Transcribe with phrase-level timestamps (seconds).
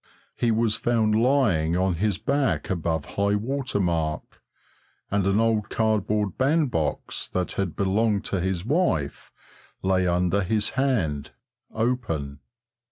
[0.35, 4.41] He was found lying on his back above high water mark,
[5.11, 9.31] and an old cardboard bandbox that had belonged to his wife
[9.83, 11.33] lay under his hand,
[11.71, 12.39] open.